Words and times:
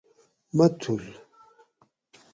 متھول 0.57 1.05